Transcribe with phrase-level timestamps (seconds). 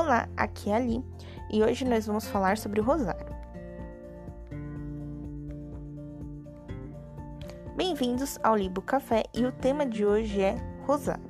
[0.00, 1.04] Olá, aqui é Ali
[1.50, 3.34] e hoje nós vamos falar sobre o Rosário.
[7.74, 10.54] Bem-vindos ao Libo Café e o tema de hoje é
[10.86, 11.28] Rosário.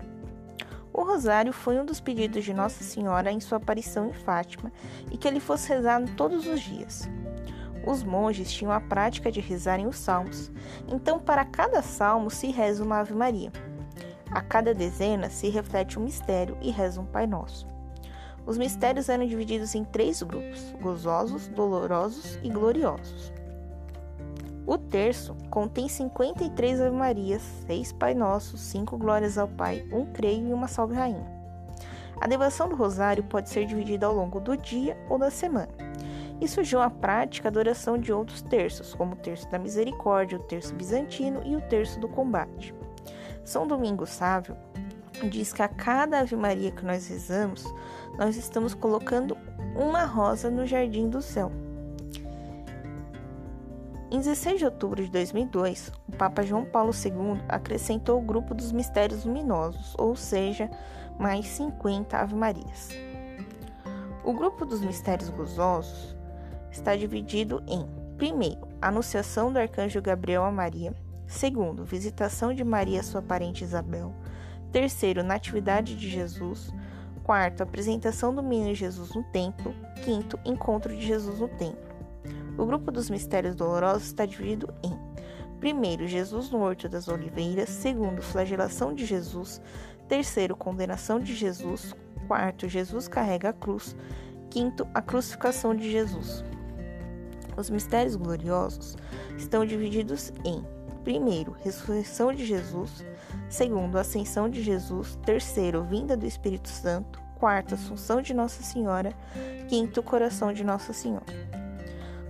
[0.93, 4.71] O Rosário foi um dos pedidos de Nossa Senhora em sua aparição em Fátima
[5.11, 7.09] e que ele fosse rezado todos os dias.
[7.87, 10.53] Os monges tinham a prática de rezarem os salmos,
[10.87, 13.51] então para cada salmo se reza uma Ave Maria.
[14.31, 17.78] A cada dezena se reflete um mistério e reza um Pai Nosso.
[18.49, 23.31] Os mistérios eram divididos em três grupos: gozosos, dolorosos e gloriosos.
[24.67, 30.49] O terço contém 53 Ave Marias, 6 Pai Nossos, 5 Glórias ao Pai, um Creio
[30.49, 31.27] e uma Salve Rainha.
[32.19, 35.69] A devoção do Rosário pode ser dividida ao longo do dia ou da semana.
[36.41, 40.43] E surgiu a prática da oração de outros terços, como o terço da misericórdia, o
[40.43, 42.75] terço bizantino e o terço do combate.
[43.45, 44.57] São Domingos Sávio
[45.27, 47.65] diz que a cada Ave Maria que nós rezamos,
[48.17, 49.37] nós estamos colocando
[49.75, 51.51] uma rosa no jardim do céu.
[54.11, 58.73] Em 16 de outubro de 2002, o Papa João Paulo II acrescentou o grupo dos
[58.73, 60.71] mistérios luminosos, ou seja,
[61.19, 62.91] mais 50 Ave Marias.
[64.25, 66.17] O grupo dos mistérios gozosos
[66.71, 70.95] está dividido em, primeiro, anunciação do arcanjo Gabriel a Maria,
[71.29, 74.15] Segundo, visitação de Maria, sua parente Isabel.
[74.73, 76.73] Terceiro, natividade de Jesus.
[77.25, 79.75] Quarto, apresentação do menino Jesus no templo.
[80.05, 81.89] Quinto, encontro de Jesus no templo.
[82.57, 84.99] O grupo dos mistérios dolorosos está dividido em:
[85.61, 87.69] primeiro, Jesus no Horto das Oliveiras.
[87.69, 89.61] Segundo, flagelação de Jesus.
[90.09, 91.95] Terceiro, condenação de Jesus.
[92.27, 93.97] Quarto, Jesus carrega a cruz.
[94.51, 96.45] Quinto, a crucificação de Jesus.
[97.57, 98.97] Os mistérios gloriosos
[99.37, 100.65] estão divididos em
[101.05, 103.05] Primeiro, ressurreição de Jesus.
[103.49, 105.19] Segundo, ascensão de Jesus.
[105.25, 107.21] Terceiro, vinda do Espírito Santo.
[107.39, 109.13] Quarto, assunção de Nossa Senhora.
[109.69, 111.59] Quinto, coração de Nossa Senhora.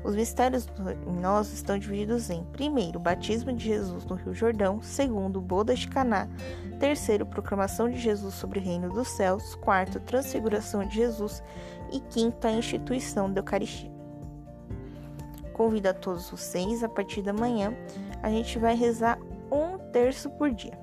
[0.04, 0.66] Os mistérios
[1.04, 6.28] luminosos estão divididos em: primeiro, batismo de Jesus no Rio Jordão; segundo, bodas de Caná;
[6.78, 11.42] terceiro, proclamação de Jesus sobre o reino dos céus; quarto, transfiguração de Jesus;
[11.92, 13.91] e quinto, a instituição da Eucaristia.
[15.53, 17.75] Convido a todos vocês a partir da manhã
[18.22, 19.18] a gente vai rezar
[19.50, 20.78] um terço por dia.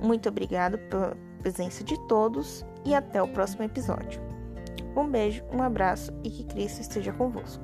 [0.00, 4.20] Muito obrigado pela presença de todos e até o próximo episódio.
[4.96, 7.62] Um beijo, um abraço e que Cristo esteja convosco.